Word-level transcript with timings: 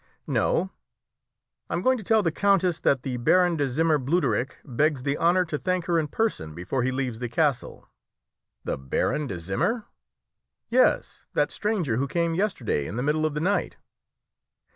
"No, 0.25 0.71
I 1.69 1.75
am 1.75 1.83
going 1.83 1.99
to 1.99 2.03
tell 2.03 2.23
the 2.23 2.31
countess 2.31 2.79
that 2.79 3.03
the 3.03 3.17
Baron 3.17 3.55
de 3.55 3.69
Zimmer 3.69 3.99
Bluderich 3.99 4.53
begs 4.65 5.03
the 5.03 5.15
honour 5.19 5.45
to 5.45 5.59
thank 5.59 5.85
her 5.85 5.99
in 5.99 6.07
person 6.07 6.55
before 6.55 6.81
he 6.81 6.91
leaves 6.91 7.19
the 7.19 7.29
castle." 7.29 7.87
"The 8.63 8.79
Baron 8.79 9.27
de 9.27 9.39
Zimmer?" 9.39 9.85
"Yes, 10.69 11.27
that 11.35 11.51
stranger 11.51 11.97
who 11.97 12.07
came 12.07 12.33
yesterday 12.33 12.87
in 12.87 12.95
the 12.95 13.03
middle 13.03 13.27
of 13.27 13.35
the 13.35 13.41
night." 13.41 13.77